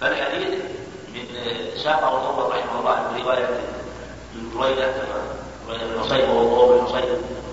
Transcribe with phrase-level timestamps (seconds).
[0.00, 0.48] فالحديث
[1.14, 1.24] من
[1.84, 3.46] ساقه الأول رحمه الله من رواية
[4.34, 4.92] من بريدة
[5.68, 7.04] بن حصين وهو بن حصين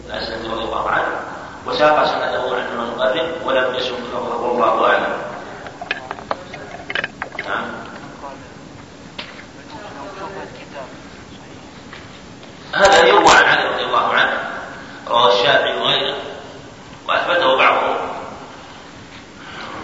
[0.08, 1.20] الأسلمي رضي الله عنه
[1.68, 5.14] وساق سنده عن المقرب ولم يسم فضله والله أعلم.
[7.48, 7.64] نعم.
[12.76, 14.40] هذا يروى عن علي رضي الله عنه
[15.08, 16.18] رواه الشافعي وغيره
[17.08, 17.98] وأثبته بعضهم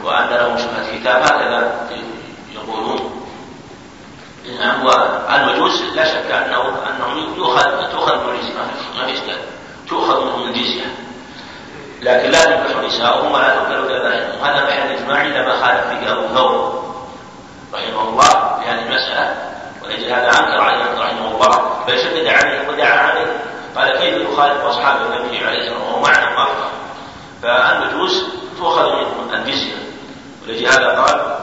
[0.03, 1.82] وان له شبهة كتاب هكذا.
[4.59, 8.53] نعم والمجوس لا شك انه انهم يؤخذ تؤخذ من الجزيه
[8.97, 9.37] ما في اشكال
[9.89, 10.85] تؤخذ منهم الجزيه
[12.01, 16.35] لكن لا تنكح نساؤهم ولا تنكح ذبائحهم هذا محل اجماع الا ما خالف فيه أبو
[16.35, 16.83] ثور
[17.73, 19.35] رحمه الله في هذه المسألة
[19.83, 23.43] ولأجل هذا أنكر عليه رحمه الله بل شدد عليه ودعا عليه.
[23.75, 26.47] قال كيف يخالف أصحاب النبي عليه الصلاة والسلام وهو معنا ما
[27.41, 28.23] فالمجوس
[28.57, 29.75] تؤخذ منهم الجزية
[30.43, 31.33] ولأجل هذا قال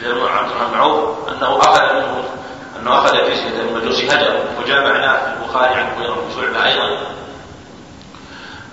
[0.00, 2.01] عبد الرحمن معروف أنه أخذ منه
[2.82, 6.98] أنه أخذ جزية المجوس هجر وجاء معناه في البخاري عن مغيرة بن شعبة أيضا.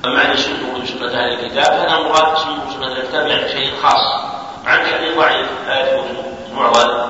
[0.05, 2.37] أما أن يسنه سنة أهل الكتاب فهذا مراد
[2.73, 4.23] سنة الكتاب يعني شيء خاص.
[4.65, 6.05] مع أن الحديث ضعيف لا يثبت
[6.53, 7.09] معضل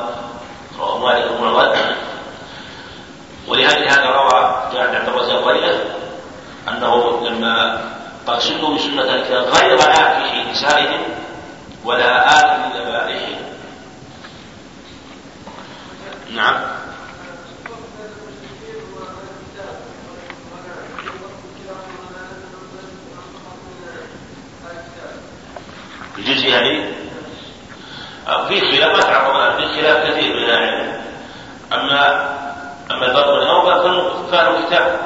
[0.80, 1.96] رواه مالك المعضل
[3.48, 5.80] ولهذا هذا روى عند عبد الرزاق وغيره
[6.68, 7.82] أنه لما
[8.28, 11.02] قال سنوا بسنه الكتاب غير آكل نسائهم
[11.86, 13.40] ولا آكل ذبائحهم
[16.36, 16.56] نعم.
[26.20, 26.86] الجزء يعني
[28.48, 31.02] في خلاف ما في خلاف كثير من العلم.
[31.74, 32.30] اما
[32.92, 35.00] أما الفرق الأول فاهل الكتاب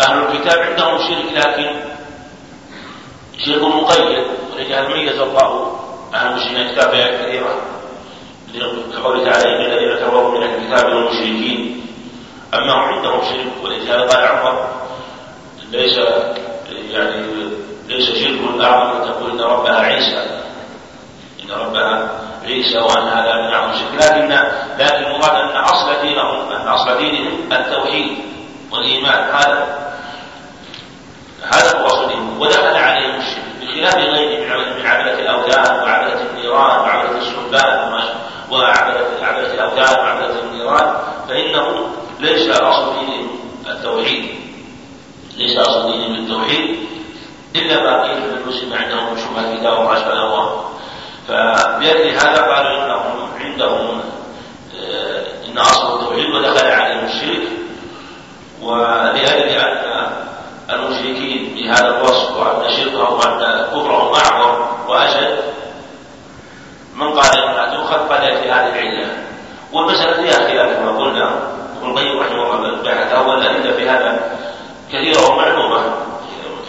[0.00, 1.70] أهل الكتاب عندهم شرك لكن
[3.38, 4.24] شرك مقيد
[4.54, 5.80] ولهذا ميز الله
[6.14, 7.60] أهل المشركين الكتاب في آيات كثيرة.
[8.96, 11.86] كقوله تعالى إن الذين كفروا من الكتاب والمشركين
[12.54, 14.68] أما هم عندهم شرك ولهذا قال عمر
[15.70, 15.98] ليس
[16.90, 17.26] يعني
[17.90, 20.40] ليس شرك اعظم أن تقول إن ربها عيسى.
[21.44, 22.10] إن ربها
[22.44, 23.94] عيسى وأن هذا من أعظم الشرك.
[23.94, 24.28] لكن
[24.78, 28.18] لكن المراد أن أصل دينهم أن أصل دينهم التوحيد
[28.72, 29.34] والإيمان.
[29.34, 29.90] هذا
[31.52, 32.40] هذا هو أصل دينهم.
[32.40, 33.50] ودخل عليهم الشرك.
[33.60, 37.92] بخلاف غيرهم من عبدة الأوثان وعبدة النيران وعبدة السلبان
[38.50, 40.94] وعبده عبدة الأوثان وعبدة النيران
[41.28, 41.90] فإنه
[42.20, 43.28] ليس أصل دينهم
[43.66, 44.24] التوحيد.
[45.36, 46.76] ليس أصل دينهم التوحيد.
[47.56, 50.70] إلا ما قيل من المسلم عندهم شبهة كتاب وما اشبه
[51.28, 54.00] فلأجل هذا قالوا إنهم عندهم
[54.80, 57.48] آه، إن أصل التوحيد ودخل عليهم الشرك
[58.62, 60.10] ولأجل أن
[60.70, 65.38] المشركين بهذا الوصف وأن شركهم وأن كفرهم أعظم وأشد
[66.94, 69.08] من قال انها تؤخذ؟ قال في هذه العلة.
[69.72, 71.30] والمسألة فيها خلاف كما قلنا.
[71.82, 74.36] ابن القيم رحمه الله بحث اول الادله في هذا
[74.92, 76.09] كثيرة ومعلومة.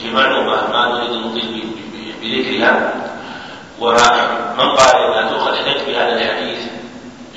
[0.02, 1.68] في معلومه ما نريد المطيل
[2.22, 2.94] بذكرها
[3.80, 6.60] ومن قال انها تؤخذ احتج بهذا الحديث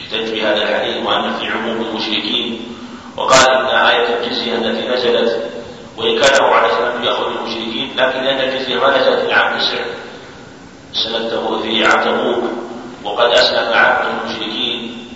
[0.00, 2.60] احتج بهذا الحديث وان في عموم المشركين
[3.16, 5.50] وقال ان آية الجزية التي نزلت
[5.96, 9.84] وإن كان هو عليه السلام يأخذ المشركين لكن لأن الجزية ما نزلت في العام التاسع
[10.92, 12.44] سنته في عام تبوك
[13.04, 15.08] وقد أسلم عبد المشركين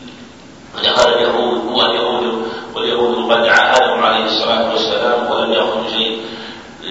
[0.77, 6.21] ودخل اليهود واليهود واليهود قد عاهدهم عليه الصلاة والسلام ولم يأخذوا شيء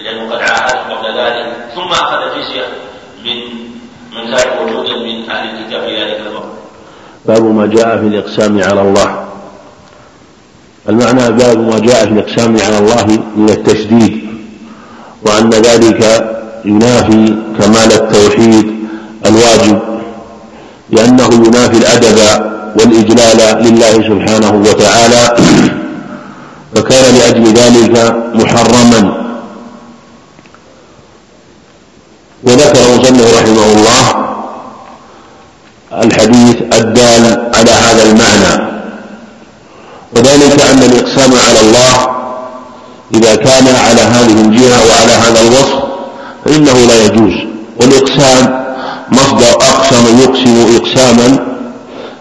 [0.04, 1.46] لأنه قد عاهدهم قبل ذلك.
[1.74, 2.66] ثم أخذ جزية
[3.24, 3.36] من
[4.12, 6.48] من كان وجودا من أهل الكتاب في ذلك الوقت.
[7.26, 9.28] باب ما جاء في الإقسام على الله.
[10.88, 13.06] المعنى باب ما جاء في الإقسام على الله
[13.36, 14.28] من التشديد
[15.22, 16.30] وأن ذلك
[16.64, 18.78] ينافي كمال التوحيد
[19.26, 19.78] الواجب
[20.90, 22.18] لأنه ينافي الأدب
[22.80, 25.36] والإجلال لله سبحانه وتعالى.
[26.74, 29.27] فكان لأجل ذلك محرما.
[32.48, 34.04] وذكر المصنف رحمه الله
[36.02, 38.68] الحديث الدال على هذا المعنى.
[40.16, 42.08] وذلك أن الإقسام على الله
[43.14, 45.82] إذا كان على هذه الجهة وعلى هذا الوصف
[46.44, 47.34] فإنه لا يجوز.
[47.80, 48.64] والإقسام
[49.12, 51.38] مصدر أقسم يقسم إقساما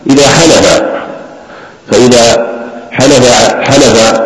[0.09, 0.83] إذا حلف.
[1.91, 2.47] فإذا
[2.91, 3.31] حلف
[3.61, 4.21] حلف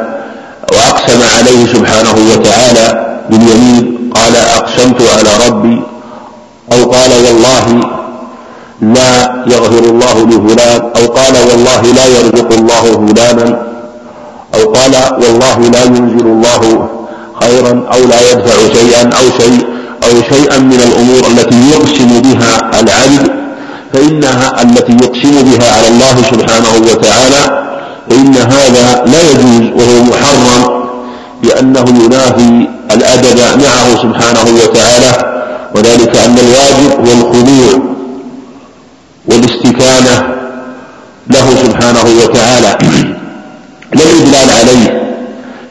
[0.71, 5.81] وأقسم عليه سبحانه وتعالى باليمين قال أقسمت على ربي
[6.71, 7.65] أو قال والله
[8.81, 13.61] لا يغفر الله لفلان أو قال والله لا يرزق الله فلانا
[14.55, 14.91] أو قال
[15.23, 16.89] والله لا ينزل الله
[17.41, 19.65] خيرا أو لا يدفع شيئا أو شيء
[20.03, 23.31] أو شيئا من الأمور التي يقسم بها العبد
[23.93, 27.67] فإنها التي يقسم بها على الله سبحانه وتعالى
[28.09, 30.81] فإن هذا لا يجوز وهو محرم
[31.43, 35.30] لأنه ينافي الأدب معه سبحانه وتعالى.
[35.75, 37.91] وذلك أن الواجب هو الخضوع
[39.25, 40.35] والاستكانة
[41.29, 42.77] له سبحانه وتعالى.
[43.95, 45.01] لا الإدلال عليه.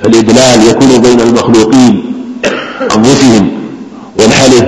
[0.02, 2.12] فالإدلال يكون بين المخلوقين
[2.97, 3.50] أنفسهم
[4.19, 4.64] والحلف.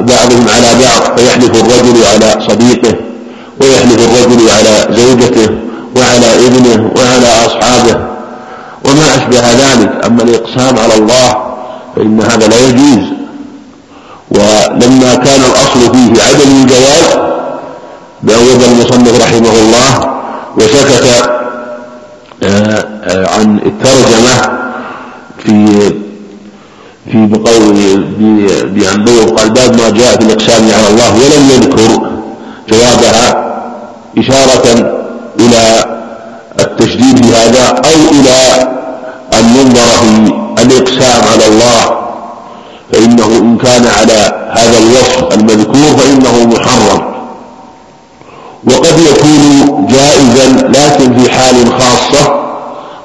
[0.00, 2.94] بعضهم على بعض فيحلف الرجل على صديقه
[3.60, 5.50] ويحلف الرجل على زوجته
[5.96, 8.00] وعلى ابنه وعلى أصحابه.
[8.84, 10.04] وما أشبه ذلك.
[10.06, 11.36] أما الإقسام على الله
[11.96, 13.19] فإن هذا لا يجوز.
[14.30, 17.30] ولما كان الأصل فيه عدم الجواز
[18.22, 20.20] بأوجب المصنف رحمه الله
[20.56, 21.30] وسكت
[22.42, 24.58] آه، آه، عن الترجمة
[25.38, 25.78] في
[27.12, 27.74] في بقول
[28.64, 29.04] بأن
[29.36, 32.10] قال باب ما جاء في الإقسام على الله ولم يذكر
[32.68, 33.50] جوابها
[34.18, 34.94] إشارة
[35.40, 35.84] إلى
[36.60, 38.68] التشديد في هذا أو إلى
[39.38, 39.86] النظر
[40.56, 41.99] في الإقسام على الله
[42.92, 47.10] فإنه إن كان على هذا الوصف المذكور فإنه محرم.
[48.64, 52.40] وقد يكون جائزا لكن في حال خاصة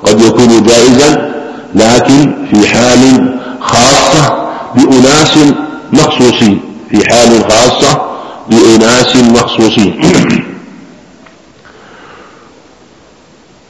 [0.04, 1.32] قد يكون جائزا
[1.76, 5.38] لكن في حال خاصة بأناس
[5.94, 6.62] مخصوصين.
[6.90, 8.02] في حال خاصة
[8.50, 10.00] بأناس مخصوصين.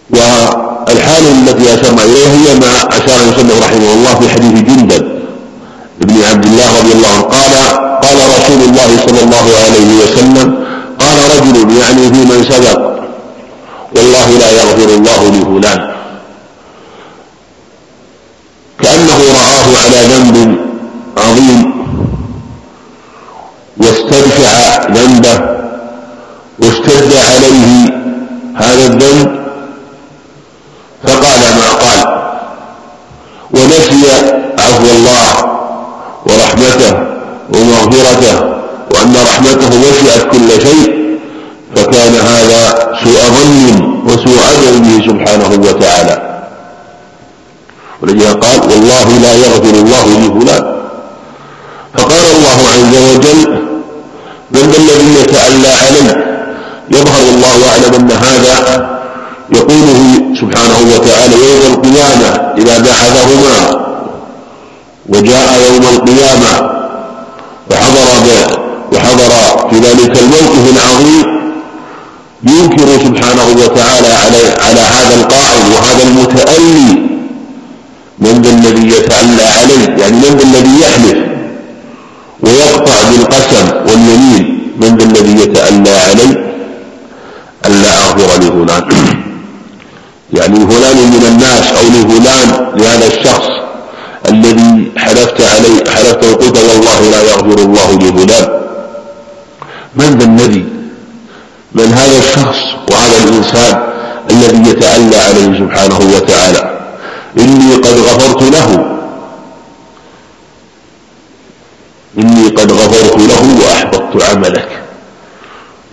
[0.10, 5.15] والحال التي أشرنا إليها هي ما أشار المصنف رحمه الله في حديث جندب.
[6.02, 7.54] ابن عبد الله رضي الله عنه قال
[8.06, 10.66] قال رسول الله صلى الله عليه وسلم
[11.00, 12.80] قال رجل يعني في من سبق
[13.96, 15.92] والله لا يغفر الله لفلان
[18.84, 20.58] كأنه رآه على ذنب
[21.18, 21.72] عظيم
[23.78, 25.56] واستدفع ذنبه
[26.60, 27.96] واشتد عليه
[28.56, 29.46] هذا الذنب
[31.04, 32.00] فقال ما قال
[33.54, 34.06] ونسي
[34.60, 35.56] عفو الله
[36.26, 36.94] ورحمته
[37.54, 38.40] ومغفرته
[38.96, 41.18] وأن رحمته وسعت كل شيء
[41.76, 42.62] فكان هذا
[43.04, 46.42] سوء ظن وسوء أدب به سبحانه وتعالى
[48.02, 50.76] ولذلك قال والله لا يغفر الله لفلان
[51.98, 52.60] فقال الله
[52.96, 53.50] عز وجل
[54.52, 56.26] من الذي يتألى علي
[56.92, 58.90] يظهر الله أعلم أن هذا
[59.52, 63.86] يقوله سبحانه وتعالى يوم القيامة إذا بعثهما
[65.10, 66.75] وجاء يوم القيامة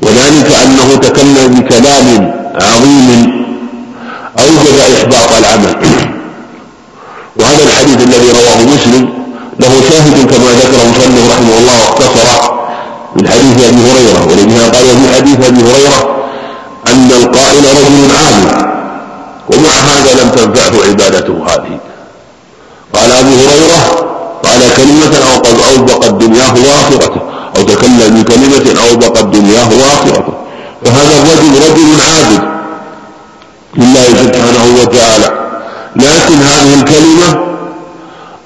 [0.03, 3.43] وذلك أنه تكلم بكلام عظيم
[4.39, 5.75] أوجب إحباط العمل.
[7.37, 9.09] وهذا الحديث الذي رواه مسلم
[9.61, 12.63] له شاهد كما ذكره مسلم رحمه الله واختصره
[13.17, 16.17] من حديث أبي هريرة ولذلك قال في حديث أبي هريرة؟
[16.87, 18.73] أن القائل رجل عالم
[19.49, 21.79] ومع هذا لم تنفعه عبادته هذه.
[22.95, 23.81] قال أبو هريرة
[24.45, 27.21] قال كلمة أو قد أوبقت دنياه وآخرته.
[27.63, 30.35] أو تكلم بكلمة أوبقت دنياه وآخرته
[30.85, 32.53] فهذا الرجل رجل عابد
[33.77, 35.43] لله سبحانه وتعالى.
[35.97, 37.47] لكن هذه الكلمة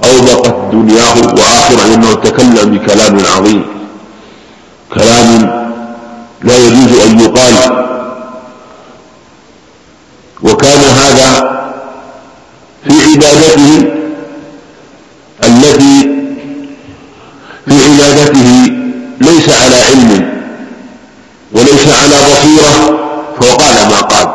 [0.04, 3.64] أوبقت دنياه وآخرة لأنه تكلم بكلام عظيم.
[4.94, 5.28] كلام
[6.42, 7.54] لا يجوز أن يقال.
[10.42, 11.56] وكان هذا
[12.88, 13.84] في عبادته
[15.44, 16.16] التي
[17.68, 18.72] في عبادته
[19.20, 20.36] ليس على علم
[21.52, 22.98] وليس على بصيرة
[23.40, 24.28] فقال ما قال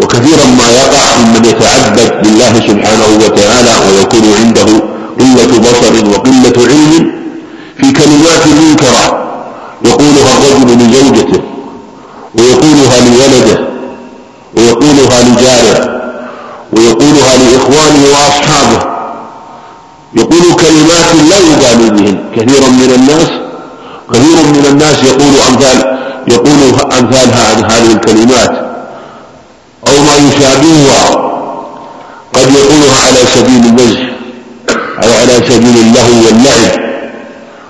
[0.00, 4.68] وكثيرا ما يقع ممن يتعبد لله سبحانه وتعالى ويكون عنده
[5.20, 7.12] قلة بصر وقلة علم
[7.78, 9.04] في كلمات منكرة
[9.84, 11.40] يقولها الرجل لزوجته
[12.38, 13.58] ويقولها لولده
[14.56, 16.00] ويقولها لجاره
[16.72, 18.94] ويقولها لإخوانه وأصحابه.
[20.14, 22.18] يقول كلمات لا يبالي بهن.
[22.36, 23.28] كثير من الناس
[24.12, 26.60] كثير من الناس يقول أمثال يقول
[26.98, 27.28] أمثال
[27.70, 28.50] هذه الكلمات
[29.88, 31.23] أو ما يشابهها.
[33.06, 34.00] على سبيل المزح
[35.02, 36.84] أو على سبيل اللهو واللعب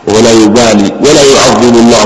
[0.09, 2.05] ولا يبالي ولا يعظم الله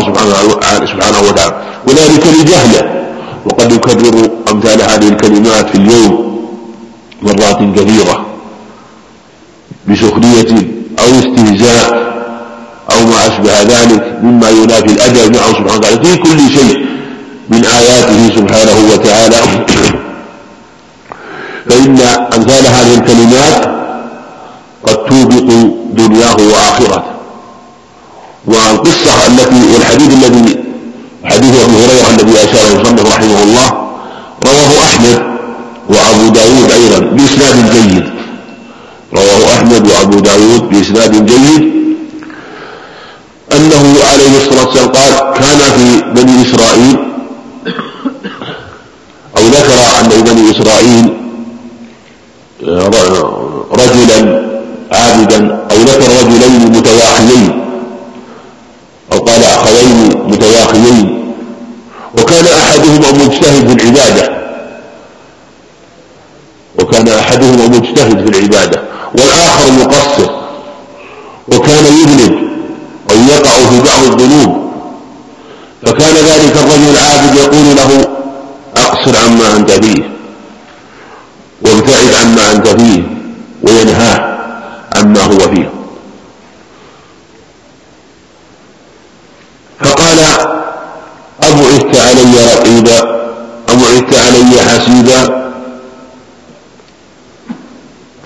[0.86, 1.54] سبحانه وتعالى.
[1.86, 2.98] وذلك لجهله
[3.44, 6.38] وقد يكرر أمثال هذه الكلمات في اليوم
[7.22, 8.26] مرات كثيرة
[9.88, 10.52] بسخرية
[10.98, 12.08] أو استهزاء
[12.92, 16.86] أو ما أشبه ذلك مما ينافي الأدب معه سبحانه وتعالى في كل شيء
[17.50, 19.36] من آياته سبحانه وتعالى.
[21.68, 21.98] فإن
[22.34, 23.78] أمثال هذه الكلمات
[24.86, 25.48] قد توبق
[25.92, 27.02] دنياه وآخرته.
[28.46, 30.64] والقصة التي والحديث الذي
[31.24, 33.68] حديث أبي هريرة الذي أشار المصنف رحمه الله
[34.44, 35.22] رواه أحمد
[35.88, 38.04] وأبو داود أيضا بإسناد جيد.
[39.14, 41.78] رواه أحمد وأبو داود بإسناد جيد.
[43.52, 46.96] أنه عليه الصلاة والسلام قال كان في بني إسرائيل
[49.36, 51.16] أو ذكر أن بني إسرائيل
[53.72, 54.48] رجلا
[54.92, 57.64] عابدا أو ذكر رجلين متواخيين
[59.12, 61.32] أو قال أخوين متواخيين
[62.18, 64.38] وكان أحدهما مجتهد في العبادة.
[66.78, 68.82] وكان أحدهما مجتهد في العبادة.
[69.12, 70.30] والآخر مقصر.
[71.48, 72.38] وكان يذنب
[73.10, 74.70] أو يقع في بعض الذنوب.
[75.82, 78.08] فكان ذلك الرجل العابد يقول له
[78.76, 80.17] أقصر عما أنت فيه.
[81.68, 83.02] وابتعد عما أنت فيه
[83.62, 84.38] وينهاه
[84.96, 85.70] عما هو فيه
[89.80, 90.18] فقال
[91.42, 92.98] أبعثت علي رقيبا
[93.68, 95.48] أبعثت علي حسيبا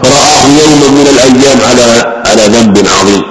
[0.02, 3.22] فرآه يوما من الأيام على على ذنب عظيم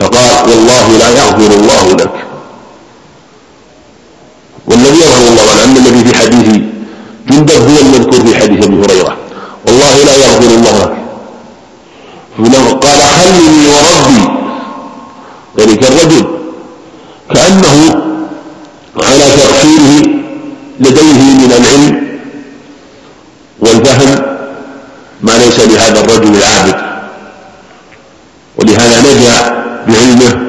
[0.00, 2.26] فقال والله لا يغفر الله لك
[4.66, 6.60] والذي يظهر الله أن الذي في حديث
[7.30, 9.16] جندب هو المذكور في حديث ابي هريره
[9.66, 10.96] والله لا يغفر الله
[12.38, 14.28] لك قال خلني وربي
[15.58, 16.26] ذلك الرجل
[17.34, 18.02] كأنه
[18.96, 20.06] على تقصيره
[20.80, 22.18] لديه من العلم
[23.60, 24.22] والفهم
[25.22, 26.76] ما ليس لهذا الرجل العابد
[28.58, 30.46] ولهذا نجا بعلمه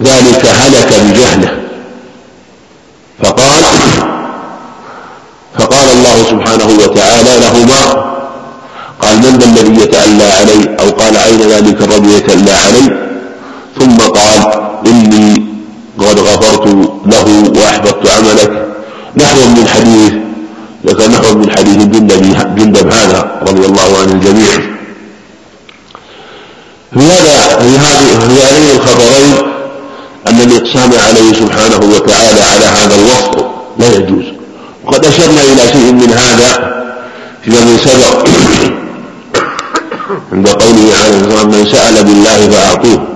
[0.00, 1.62] وذلك هلك بجهله
[3.22, 3.62] فقال
[5.58, 8.12] فقال الله سبحانه وتعالى لهما
[9.00, 13.12] قال من ذا الذي يتألى علي أو قال أين ذلك الرجل يتألى علي
[13.78, 14.52] ثم قال
[14.86, 15.52] إني
[15.98, 16.66] قد غفرت
[17.06, 18.66] له وأحبطت عملك
[19.82, 20.14] نحو من حديث
[20.86, 21.76] ذكر نحو من حديث
[22.56, 24.52] جندب هذا رضي الله عن الجميع.
[26.92, 27.78] في هذا في
[28.42, 29.34] هذين الخبرين
[30.28, 33.44] أن الإقسام عليه سبحانه وتعالى على هذا الوصف
[33.78, 34.24] لا يجوز.
[34.84, 36.72] وقد أشرنا إلى شيء من هذا
[37.44, 38.22] فيما من سبق
[40.32, 43.06] عند قوله عليه الصلاة من سأل بالله فأعطوه.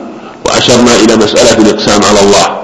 [0.46, 2.56] وأشرنا إلى مسألة الإقسام على الله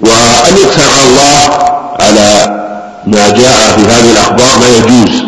[0.00, 1.40] والإقسام على الله
[2.00, 2.28] على
[3.06, 5.22] ما جاء في هذه الأخبار لا يجوز.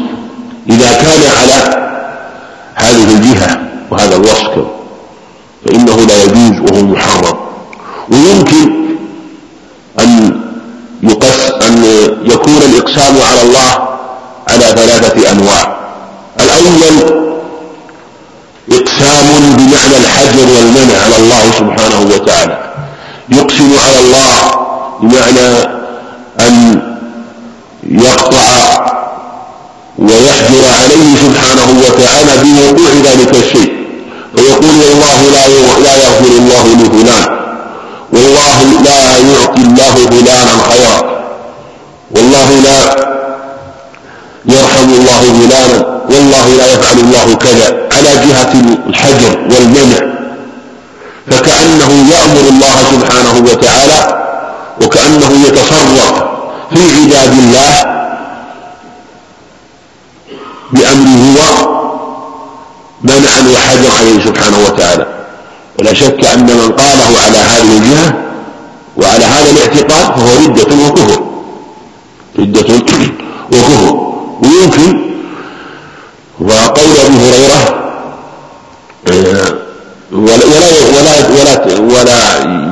[0.71, 1.59] إذا كان على
[2.75, 3.61] هذه الجهة
[3.91, 4.55] وهذا الوصف
[5.67, 7.37] فإنه لا يجوز وهو محرم.
[8.09, 8.71] ويمكن
[10.01, 10.41] أن
[11.03, 11.85] يقص أن
[12.25, 13.89] يكون الإقسام على الله
[14.49, 15.77] على ثلاثة أنواع.
[16.41, 16.95] الأول
[18.73, 19.27] إقسام
[19.57, 22.59] بمعنى الحجر والمنع على الله سبحانه وتعالى.
[23.29, 24.64] يقسم على الله
[25.03, 25.49] بمعنى
[26.41, 26.81] أن
[27.91, 28.85] يقطع
[29.99, 33.75] ويحجر عليه سبحانه وتعالى بوقوع ذلك الشيء.
[34.37, 35.49] فيقول والله لا
[35.85, 37.39] لا يغفر الله لفلان
[38.13, 41.25] والله لا يعطي الله فلانا خيرا.
[42.11, 42.79] والله لا
[44.47, 46.01] يرحم الله فلانا.
[46.11, 47.89] والله لا يفعل الله كذا.
[47.93, 48.53] على جهة
[48.89, 50.15] الحجر والمنع.
[51.31, 54.24] فكأنه يأمر الله سبحانه وتعالى
[54.83, 56.23] وكأنه يتصرف
[56.75, 57.95] في عباد الله
[60.73, 61.75] بأمره هو
[63.03, 65.07] منعا وحجر عليه سبحانه وتعالى.
[65.79, 68.15] ولا شك أن من قاله على هذه الجهة
[68.97, 71.23] وعلى هذا الاعتقاد فهو ردة وكفر.
[72.39, 74.05] ردة وكفر.
[74.43, 75.05] ويمكن
[76.41, 77.85] وقول أبي هريرة
[80.13, 82.64] ولا ولا ولا ولا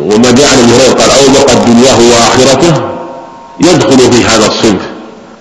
[0.00, 2.82] وما جاء عن هريره قال اوبقت دنياه وآخرته
[3.60, 4.82] يدخل في هذا الصنف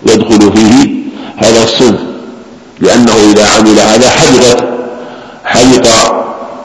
[0.06, 0.90] يدخل فيه
[1.38, 2.00] هذا الصنف
[2.80, 4.64] لأنه إذا عمل هذا حبطت
[5.46, 5.88] حبط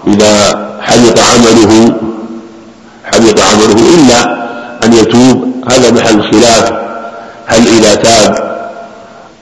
[0.06, 1.96] إذا حبط عمله
[3.04, 4.40] حبط عمله إلا
[4.84, 5.50] أن يتوب.
[5.70, 6.72] هذا محل خلاف
[7.46, 8.50] هل إذا تاب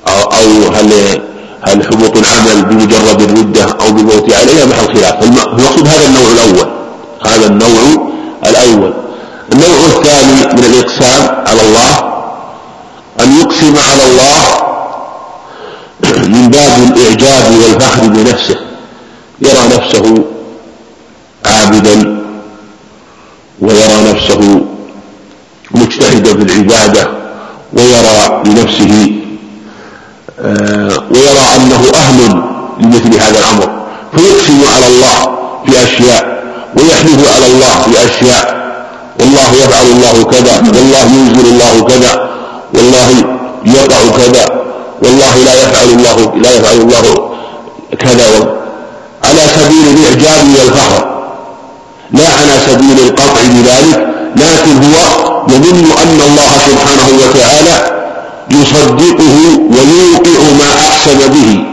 [0.08, 0.92] أو هل
[1.62, 5.22] هل حبوط العمل بمجرد الردة أو بالموت عليها محل خلاف.
[5.22, 6.77] المقصود هذا النوع الأول.
[7.26, 8.12] هذا النوع
[8.46, 8.92] الأول.
[9.52, 12.08] النوع الثاني من الإقسام على الله
[13.20, 14.68] أن يقسم على الله
[16.34, 18.56] من باب الإعجاب والفخر بنفسه.
[19.40, 20.24] يرى نفسه
[21.46, 22.18] عابدا
[23.60, 24.60] ويرى نفسه
[25.70, 27.08] مجتهدا في العبادة
[27.72, 29.12] ويرى لنفسه
[30.40, 32.42] آه، ويرى أنه أهل
[32.80, 33.86] لمثل هذا الأمر.
[34.16, 36.37] فيقسم على الله في أشياء.
[36.78, 38.58] ويحلف على الله في أشياء
[39.20, 40.54] والله يفعل الله كذا.
[40.76, 42.28] والله ينزل الله كذا.
[42.74, 43.08] والله
[43.64, 44.44] يقع كذا.
[45.02, 47.34] والله لا يفعل الله لا يفعل الله
[47.98, 48.28] كذا.
[49.24, 51.02] على سبيل الإعجاب والفخر
[52.10, 54.08] لا على سبيل القطع بذلك.
[54.36, 54.96] لكن هو
[55.48, 57.76] يظن أن الله سبحانه وتعالى
[58.50, 59.36] يصدقه
[59.74, 61.64] ويوقع ما أقسم به.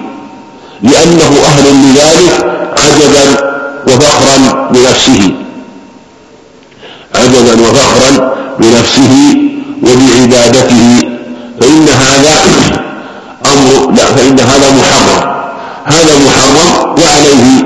[0.81, 2.33] لأنه أهل لذلك
[2.77, 3.54] عجبا
[3.87, 5.33] وفخرا بنفسه.
[7.15, 9.37] عجبا وفخرا بنفسه
[9.83, 11.09] وبعبادته.
[11.61, 12.35] فإن هذا
[13.53, 15.35] أمر لا فإن هذا محرم.
[15.85, 17.65] هذا محرم وعليه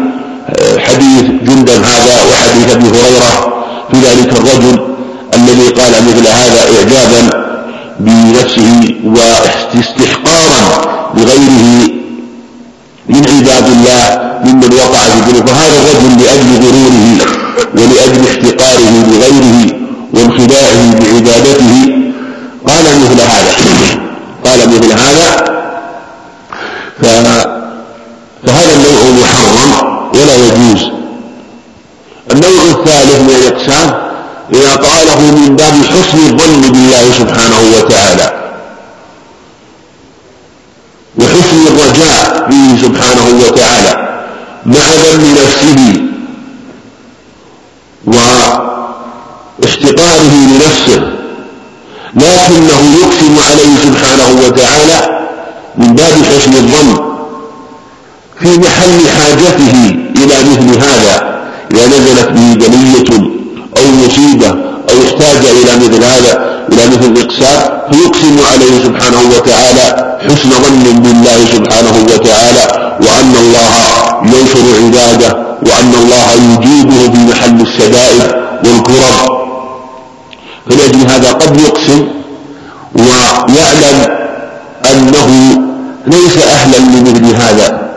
[0.49, 4.95] آه، حديث جندا هذا وحديث أبي هريرة في ذلك الرجل
[5.33, 7.49] الذي قال مثل هذا إعجابا
[7.99, 10.61] بنفسه واستحقارا
[11.17, 11.89] لغيره
[13.09, 17.17] من عباد الله ممن وقع في الذنوب فهذا الرجل لأجل غروره
[17.73, 19.59] ولأجل احتقاره لغيره
[20.13, 21.75] وانخداعه بعبادته.
[22.67, 23.53] قال مثل هذا.
[24.45, 25.59] قال مثل هذا.
[27.01, 29.71] فهذا النوع محرم
[30.13, 30.81] ولا يجوز.
[32.31, 34.09] النوع الثالث من الإقسام
[34.53, 38.39] إذا قاله من باب حسن الظن بالله سبحانه وتعالى.
[41.19, 44.08] وحسن الرجاء به سبحانه وتعالى.
[44.65, 45.79] مع ذم نفسه
[49.63, 51.01] واحتقاره لنفسه
[52.15, 55.19] لكنه يقسم عليه سبحانه وتعالى
[55.77, 57.09] من باب حسن الظن
[58.39, 61.39] في محل حاجته إلى مثل هذا
[61.71, 63.11] إذا نزلت به بلية
[63.77, 64.49] أو مصيبة
[64.89, 66.33] أو احتاج إلى مثل هذا
[66.71, 72.78] إلى مثل الإقسام فيقسم عليه سبحانه وتعالى حسن ظن بالله سبحانه وتعالى.
[73.01, 73.69] وأن الله
[74.23, 78.21] ينصر عباده وأن الله يجيبه في محل الشدائد
[78.65, 79.39] والكرب
[80.69, 82.07] فلأجل هذا قد يقسم
[82.95, 83.97] ويعلم
[84.91, 85.57] أنه
[86.07, 87.89] ليس أهلا لمثل هذا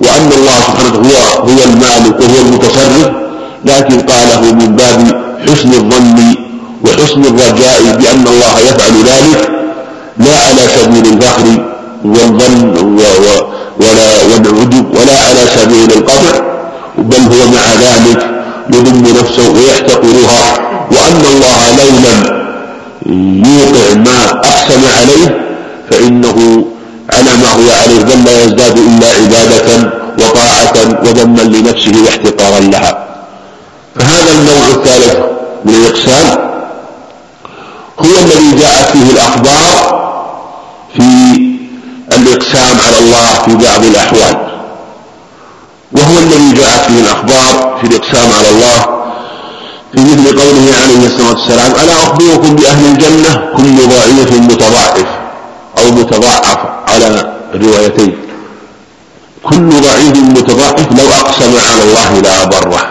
[0.00, 3.10] وأن الله سبحانه هو هو المالك وهو المتصرف
[3.64, 6.34] لكن قاله من باب حسن الظن
[6.84, 9.48] وحسن الرجاء بأن الله يفعل ذلك
[10.18, 11.72] لا على سبيل الفخر
[12.04, 12.74] والظن
[13.80, 16.40] ولا والعجب ولا على سبيل القطع
[16.98, 18.30] بل هو مع ذلك
[18.74, 20.58] يذم نفسه ويحتقرها
[20.90, 22.42] وأن الله لو لم
[23.46, 25.40] يوقع ما أقسم عليه
[25.90, 26.64] فإنه
[27.12, 33.04] على ما هو عليه بل لا يزداد إلا عبادة وطاعة وذما لنفسه واحتقارا لها.
[33.98, 35.16] فهذا النوع الثالث
[35.64, 36.38] من الإقسام
[37.98, 40.02] هو الذي جاءت فيه الأخبار
[40.96, 41.02] في
[42.32, 44.36] الإقسام على الله في بعض الأحوال.
[45.92, 49.02] وهو الذي جاءت فيه الأخبار في الإقسام على الله
[49.94, 55.06] في مثل قوله عليه الصلاة والسلام ألا أخبركم بأهل الجنة كل ضعيف متضاعف
[55.78, 58.16] أو متضاعف على الروايتين
[59.42, 62.88] كل ضعيف متضاعف لو أقسم على الله لا بره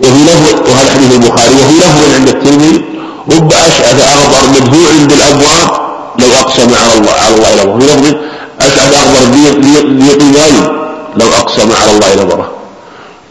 [0.00, 2.84] وفي لفظ وهذا حديث البخاري وفي لفظ عند الترمذي
[3.32, 5.81] رب أشعث أغبر مدفوع بالأبواب
[6.18, 8.14] لو أقسم على الله على الله لبره في لفظ
[8.60, 10.66] أشعث أغبر ليقيمين
[11.16, 12.52] لو أقسم على الله لبره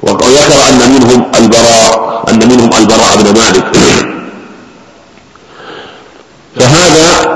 [0.03, 3.77] وذكر أن منهم البراء أن منهم البراء بن مالك.
[6.55, 7.31] فهذا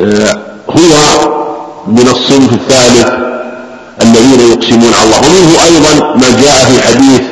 [0.00, 0.36] آه،
[0.70, 0.92] هو
[1.86, 3.08] من الصنف الثالث
[4.02, 5.18] الذين يقسمون على الله.
[5.18, 7.22] ومنه أيضا ما جاء في حديث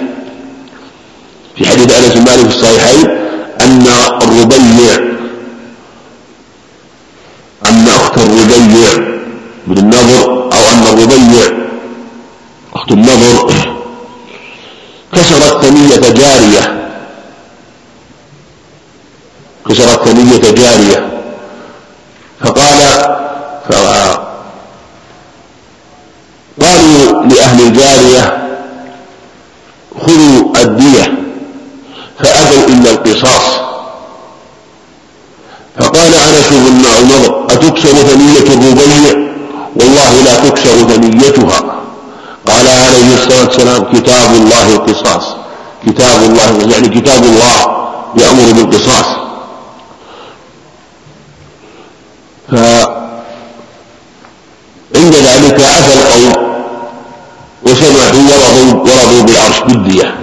[1.56, 3.06] في حديث أنس بن مالك في الصحيحين
[3.60, 3.86] أن
[4.22, 5.09] الربيع
[7.70, 8.92] أن أخت الربيع
[9.66, 11.46] من النظر أو أن الربيع
[12.74, 13.52] أخت النظر
[15.12, 16.90] كسرت ثنية جارية.
[19.68, 21.10] كسرت ثنية جارية.
[22.44, 22.80] فقال
[26.62, 28.48] قالوا لأهل الجارية
[30.00, 31.12] خذوا الدية
[32.18, 33.69] فأبوا إلا القصاص.
[35.78, 39.30] فقال أنس بن عمر أتكسر ثنية الربيع؟
[39.76, 41.58] والله لا تكسر ثنيتها
[42.46, 45.36] قال عليه الصلاة والسلام كتاب الله القصاص.
[45.86, 47.56] كتاب الله يعني كتاب الله
[48.16, 49.06] يأمر بالقصاص.
[52.50, 53.04] فعند
[55.14, 56.32] ذلك عفى القوم
[57.62, 60.14] وسمحوا ورضوا ورضوا بالعرش بالدية.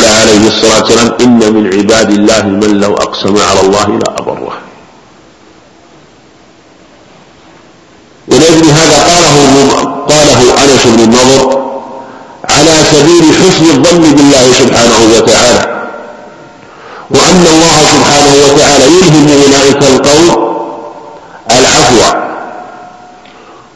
[0.00, 4.52] فقال عليه الصلاة والسلام إن من عباد الله من لو أقسم على الله لا أبره
[8.28, 9.36] ولأجل هذا قاله
[10.08, 11.60] قاله أنس بن النضر
[12.48, 15.90] على سبيل حسن الظن بالله سبحانه وتعالى
[17.10, 20.50] وأن الله سبحانه وتعالى يلهم أولئك القوم
[21.50, 22.18] العفو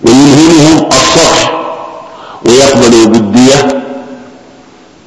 [0.04, 1.52] ويلهمهم الصفح
[2.46, 3.84] ويقبل بالدية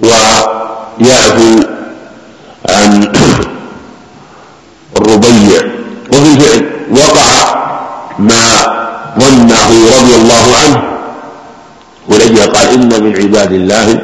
[0.03, 1.59] ويعفو
[2.69, 3.11] عن
[4.97, 5.61] الربيع
[6.13, 7.55] وفي الفعل وقع
[8.19, 8.43] ما
[9.19, 10.83] ظنه رضي الله عنه
[12.37, 14.01] ولجه قال إن من عباد الله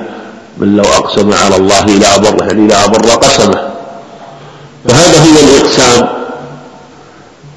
[0.57, 3.69] من لو أقسم على الله لا أبر يعني لا أبر قسمه.
[4.87, 6.09] فهذا هو الإقسام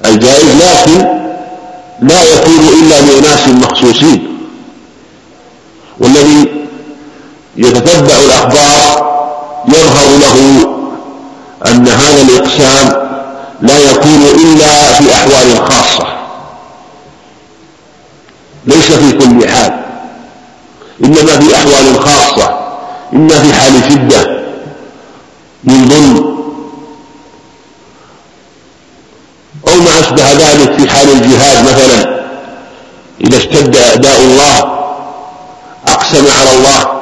[0.05, 1.07] الجائز لكن
[2.01, 4.37] لا يكون إلا لأناس مخصوصين.
[5.99, 6.67] والذي
[7.57, 9.07] يتتبع الأخبار
[9.67, 10.67] يظهر له
[11.65, 13.07] أن هذا الإقسام
[13.61, 16.07] لا يكون إلا في أحوال خاصة
[18.65, 19.86] ليس في كل حال.
[21.03, 22.59] إنما في أحوال خاصة
[23.13, 24.37] إما في حال شدة
[25.63, 26.37] من ظلم.
[29.67, 32.17] أو ما أشبه ذلك في حال الجهاد مثلا.
[33.21, 34.77] إذا اشتد أعداء الله
[35.87, 37.01] أقسم على الله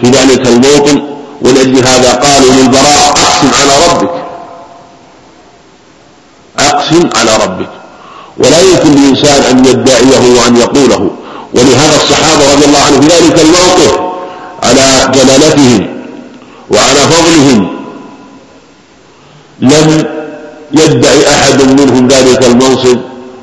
[0.00, 1.02] في ذلك الموطن
[1.42, 4.10] ولأجل هذا قالوا للبراء أقسم على ربك.
[6.58, 7.70] أقسم على ربك.
[8.38, 11.10] ولا يمكن للإنسان أن يدعيه وأن يقوله.
[11.54, 14.00] ولهذا الصحابة رضي الله عنهم ذلك الموقف
[14.62, 15.86] على جلالتهم
[16.70, 17.68] وعلى فضلهم
[19.60, 20.04] لم
[20.72, 22.98] يدعي أحد منهم ذلك المنصب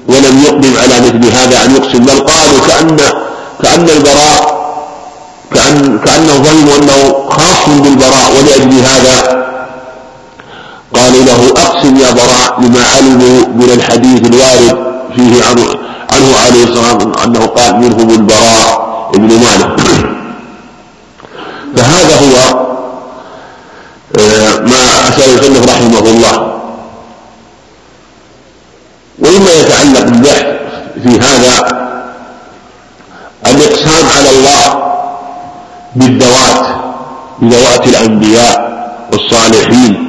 [0.07, 2.97] ولم يقدم على مثل هذا أن يقسم بل قالوا كأن
[3.63, 4.57] كأن البراء
[5.55, 9.37] كأن كأنه ظنوا أنه خاص بالبراء ولأجل هذا
[10.93, 14.77] قالوا له أقسم يا براء لما علموا من الحديث الوارد
[15.15, 15.65] فيه عنه,
[16.11, 19.79] عنه عليه الصلاة والسلام أنه قال منهم البراء ابن مالك
[21.75, 22.67] فهذا هو
[24.19, 26.57] آه، ما أشار يصنف رحمه الله
[29.19, 30.45] ومما يتعلق بالبحث
[31.03, 31.77] في هذا
[33.45, 34.87] الإقسام على الله
[35.95, 36.67] بالذوات
[37.41, 38.67] بذوات الأنبياء
[39.11, 40.07] والصالحين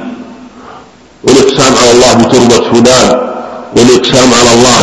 [1.23, 3.19] والإقسام على الله بتربة فلان
[3.77, 4.75] والإقسام على الله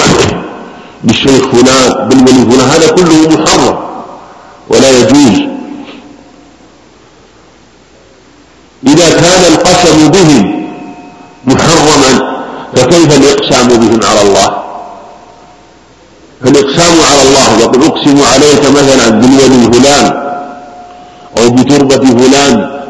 [1.05, 3.79] بالشيخ فلان بالولي فلان هذا كله محرم
[4.69, 5.47] ولا يجوز
[8.87, 10.67] إذا كان القسم بهم
[11.77, 12.37] محرما
[12.77, 14.57] فكيف الإقسام بهم على الله؟
[16.45, 20.07] فالإقسام على الله يقول أقسم عليك مثلا بالولي فلان
[21.39, 22.81] أو بتربة فلان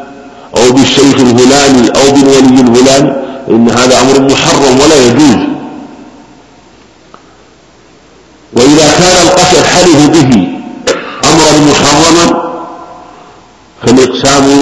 [0.57, 3.11] أو بالشيخ الفلاني أو بالولي الفلاني
[3.49, 5.47] إن هذا أمر محرم ولا يجوز.
[8.53, 10.47] وإذا كان القتل حلف به
[11.23, 12.43] أمرا محرما
[13.85, 14.61] فالإقسام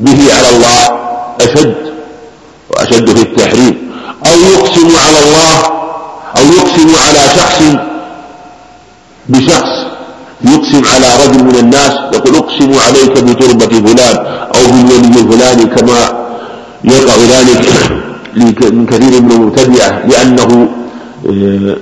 [0.00, 0.98] به على الله
[1.40, 1.74] أشد
[2.70, 3.92] وأشد في التحريم
[4.26, 5.56] أو يقسم على الله
[6.36, 7.62] أو يقسم على شخص
[9.28, 9.72] بشخص
[10.44, 14.16] يقسم على رجل من الناس يقول اقسم عليك بتربة فلان
[14.56, 16.22] أو بالولي الفلاني كما
[16.84, 17.68] يقع ذلك
[18.36, 20.68] من كثير من المبتدعة لأنه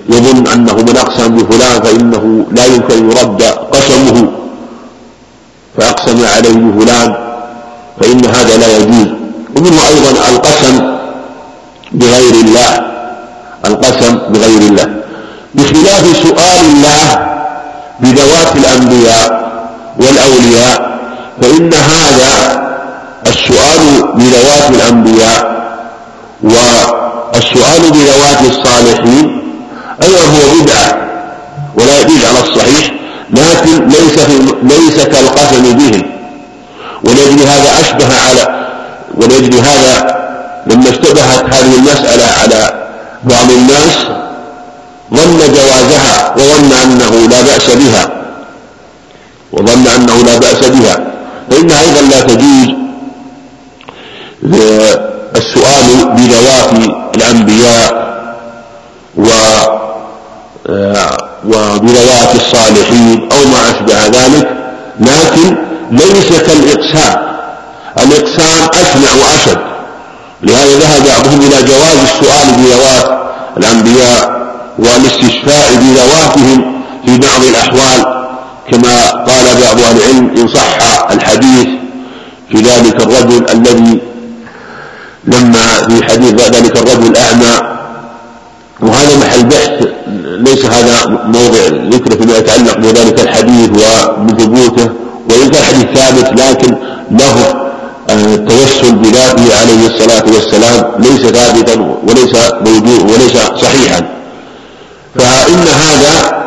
[0.09, 4.29] يظن أنه من أقسم بفلان فإنه لا يمكن يرد قسمه
[5.79, 7.15] فأقسم عليه بفلان
[8.01, 9.09] فإن هذا لا يجوز
[9.57, 10.97] ومنه أيضا القسم
[11.93, 12.91] بغير الله
[13.67, 15.01] القسم بغير الله
[15.55, 17.27] بخلاف سؤال الله
[18.01, 19.51] بذوات الأنبياء
[19.97, 20.99] والأولياء
[21.43, 22.61] فإن هذا
[23.27, 25.61] السؤال بذوات الأنبياء
[26.43, 26.51] و
[27.37, 29.43] السؤال بذوات الصالحين
[30.03, 30.97] أيضا هو بدعة
[31.77, 32.93] ولا يجوز على الصحيح
[33.31, 34.19] لكن ليس
[34.63, 36.03] ليس كالقسم بهم
[37.05, 38.67] ولأجل هذا أشبه على
[39.15, 40.21] ولأجل هذا
[40.67, 42.87] لما اشتبهت هذه المسألة على
[43.25, 44.20] بعض الناس
[45.15, 48.11] ظن جوازها وظن أنه لا بأس بها.
[49.53, 50.97] وظن أنه لا بأس بها.
[51.51, 52.69] فإنها أيضا لا تجوز
[55.37, 56.73] السؤال بذوات
[57.17, 58.11] الأنبياء
[59.17, 59.29] و
[61.45, 64.49] وبذوات الصالحين أو ما أشبه ذلك.
[65.01, 65.57] لكن
[65.91, 67.31] ليس كالإقسام.
[67.99, 69.59] الإقسام أسمع وأشد.
[70.43, 73.21] لهذا ذهب بعضهم إلى جواز السؤال بذوات
[73.57, 74.40] الأنبياء
[74.81, 78.21] والاستشفاء بذواتهم في بعض الأحوال
[78.71, 80.79] كما قال بعض أهل العلم إن صح
[81.11, 81.67] الحديث
[82.51, 84.01] في ذلك الرجل الذي
[85.25, 87.81] لما في حديث ذلك الرجل الأعمى
[88.81, 89.87] وهذا محل بحث
[90.49, 91.61] ليس هذا موضع
[91.97, 94.89] ذكر فيما يتعلق بذلك الحديث وبثبوته
[95.31, 96.77] وإن كان الحديث ثابت لكن
[97.11, 97.55] له
[98.11, 102.35] التوسل بذاته عليه الصلاة والسلام ليس ثابتا وليس
[102.67, 104.20] موجود وليس صحيحا.
[105.19, 106.41] فإن هذا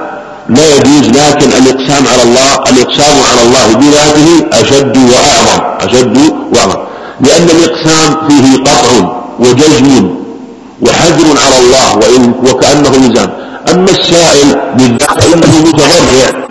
[0.50, 4.30] لا يجوز لكن الإقسام على الله الإقسام على الله بذاته
[4.62, 6.18] أشد وأعظم أشد
[6.56, 6.82] وأعظم.
[7.22, 10.10] لأن الإقسام فيه قطع وجزم
[10.82, 13.30] وحجر على الله وإن وكأنه لزام
[13.72, 16.44] أما السائل بالذات فإنه متضرع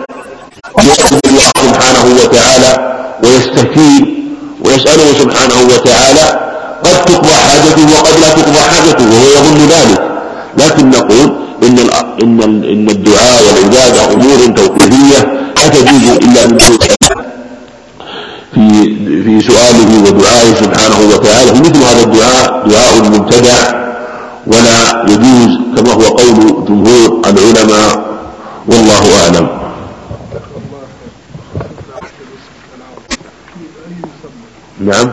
[0.83, 4.05] يسأل الله سبحانه وتعالى ويستفيد
[4.65, 6.39] ويسأله سبحانه وتعالى
[6.83, 10.01] قد تقضى حاجته وقد لا تقضى حاجته وهو يظن ذلك.
[10.57, 11.79] لكن نقول إن
[12.23, 15.19] إن إن الدعاء والعبادة أمور توقيفية
[15.57, 16.57] لا تجوز إلا من
[18.53, 18.69] في
[19.23, 23.83] في سؤاله ودعائه سبحانه وتعالى فمثل هذا الدعاء دعاء مبتدع
[24.47, 28.13] ولا يجوز كما هو قول جمهور العلماء
[28.67, 29.47] والله أعلم.
[34.79, 35.11] نعم.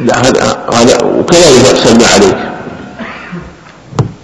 [0.00, 2.38] لا هذا هذا وكذلك أقسمنا عليك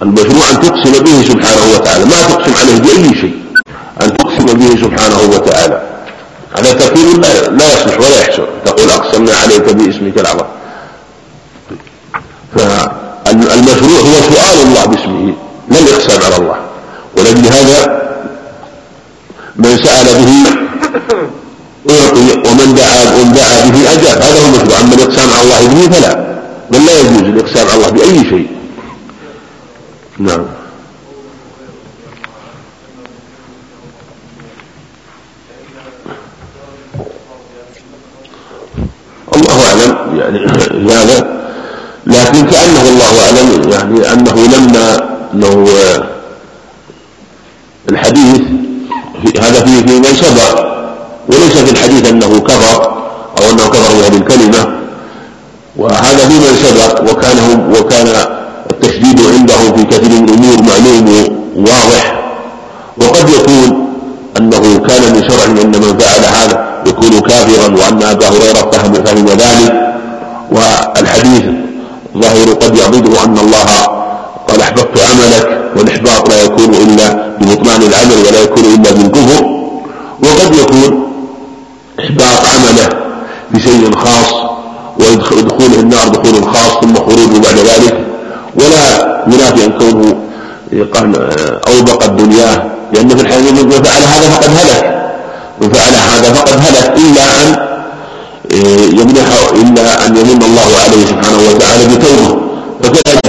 [0.02, 2.04] المشروع أن تقسم به سبحانه وتعالى.
[2.04, 3.37] ما تقسم عليه بأي شيء.
[4.02, 5.82] أن تقسم به سبحانه وتعالى.
[6.58, 7.20] هذا تقول
[7.58, 10.46] لا, يصلح ولا يحسن تقول أقسمنا عليك باسمك العظم.
[12.56, 15.34] فالمشروع هو سؤال الله باسمه
[15.68, 16.56] لا الإقسام على الله.
[17.16, 18.02] ولأجل هذا
[19.56, 20.30] من سأل به
[21.85, 24.23] ومن دعا ومن دعا به أجاب.
[24.23, 26.35] هذا هو المشروع أما الإقسام على الله به فلا.
[26.70, 28.47] بل لا يجوز الإقسام على الله بأي شيء.
[30.18, 30.44] نعم.
[39.37, 40.18] الله أعلم.
[40.18, 40.38] يعني
[41.01, 41.44] هذا.
[42.07, 43.70] لكن كأنه الله أعلم.
[43.70, 45.66] يعني أنه لما أنه
[47.90, 48.40] الحديث
[49.40, 50.75] هذا فيه في من سبق
[51.29, 52.85] وليس في الحديث أنه كفر
[53.38, 54.79] أو أنه كفر بهذه الكلمة
[55.77, 58.23] وهذا في من سبق وكان وكان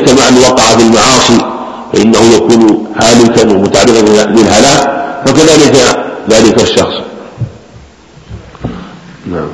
[0.06, 1.38] فكذلك مع وقع في المعاصي
[1.94, 6.94] فإنه يكون هالكا ومتعرضا للهلاك فكذلك ذلك الشخص.
[9.26, 9.48] نعم.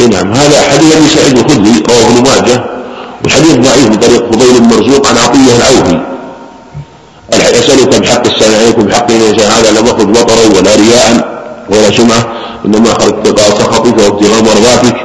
[0.00, 0.32] إيه نعم.
[0.32, 2.64] هذا حديث أبي سعيد الخدري رواه ابن ماجه
[3.24, 6.00] والحديث ضعيف من طريق فضيل المرزوق عن عطية العوفي.
[7.58, 13.08] يسألك بحق السلام عليكم بحق هذا لم أخذ بطرا ولا رياء ولا سمعة إنما أخذ
[13.08, 14.96] ابتغاء سخطك وابتغاء مرضاتك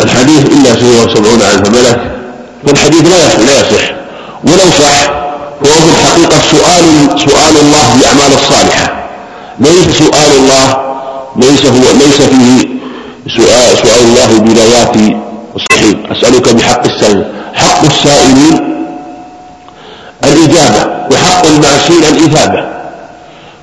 [0.00, 2.10] الحديث إلا سوى سبعون ألف ملك.
[2.66, 3.90] فالحديث لا يصح لا يصح.
[4.44, 5.10] ولو صح
[5.62, 6.84] فهو في الحقيقة سؤال
[7.20, 9.08] سؤال الله بالأعمال الصالحة.
[9.58, 10.96] ليس سؤال الله
[11.36, 12.68] ليس هو ليس فيه
[13.36, 14.96] سؤال سؤال الله بذوات
[15.56, 15.96] الصحيح.
[16.10, 17.24] أسألك بحق السائل.
[17.54, 18.70] حق السائلين
[20.24, 22.69] الإجابة وحق المعصين الإثابة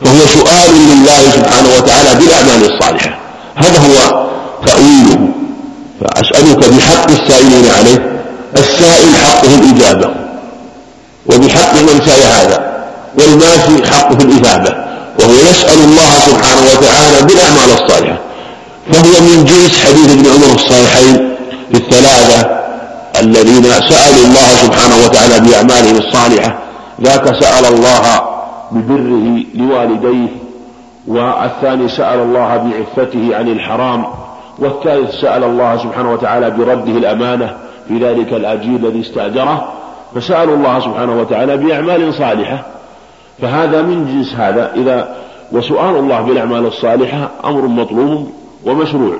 [0.05, 3.17] فهو سؤال لله سبحانه وتعالى بالأعمال الصالحة.
[3.55, 4.27] هذا هو
[4.65, 5.19] تأويله.
[6.01, 8.21] فأسألك بحق السائلين عليه
[8.57, 10.09] السائل حقه الإجابة
[11.25, 12.85] وبحق من سأل هذا
[13.19, 14.75] والماشي حقه الإثابة
[15.19, 18.17] وهو يسأل الله سبحانه وتعالى بالأعمال الصالحة.
[18.93, 21.35] فهو من جنس حديث ابن عمر الصالحين
[21.73, 22.49] الثلاثة
[23.19, 26.59] الذين سألوا الله سبحانه وتعالى بأعمالهم الصالحة.
[27.01, 28.21] ذاك سأل الله
[28.71, 30.27] ببره لوالديه
[31.07, 34.05] والثاني سأل الله بعفته عن الحرام
[34.59, 39.73] والثالث سأل الله سبحانه وتعالى برده الأمانة في ذلك الأجير الذي استأجره
[40.15, 42.65] فسألوا الله سبحانه وتعالى بأعمال صالحة.
[43.41, 44.73] فهذا من جنس هذا.
[44.75, 45.15] إذا
[45.51, 48.31] وسؤال الله بالأعمال الصالحة أمر مطلوب
[48.65, 49.15] ومشروع.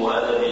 [0.00, 0.45] وأدب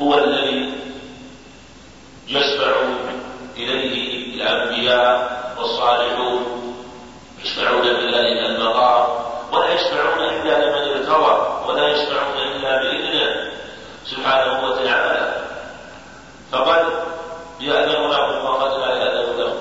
[0.00, 0.72] هو الذي
[2.28, 2.72] يشفع
[3.56, 6.42] إليه الأنبياء والصالحون
[7.44, 9.06] يشفعون إلا إلى المقام
[9.52, 13.50] ولا يشفعون إلا لمن ارتضى ولا يشفعون إلا بإذنه
[14.06, 15.46] سبحانه وتعالى.
[16.52, 16.84] فقد
[17.60, 19.56] يأذن لهم وقد لا يأذن لهم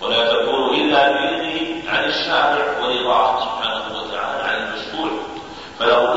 [0.00, 5.10] ولا تكون إلا بإذنه عن الشافع ورضاه سبحانه وتعالى عن المشفوع
[5.78, 6.13] فله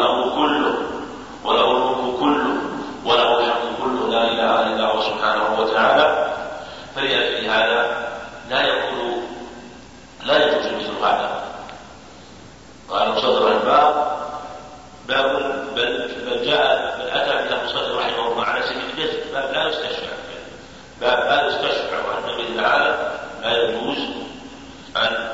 [5.77, 6.33] وتعالى
[6.95, 8.07] فلأجل هذا
[8.49, 9.27] لا يكون
[10.23, 11.43] لا يجوز مثل هذا
[12.89, 14.17] قال صدر الباب
[15.07, 15.31] باب
[15.75, 19.33] بل بل جاء بل أتى بله مصدر رحمه الله على سبيل الجزم.
[19.33, 20.07] باب لا يستشفع.
[21.01, 22.57] باب لا يستشفع وان مثل
[23.41, 23.97] لا يجوز
[24.97, 25.29] أن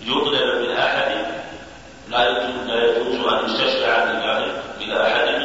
[0.00, 1.26] يطلب من أحد
[2.08, 4.04] لا يجوز لا يجوز أن يستشفع
[4.80, 5.35] من أحد.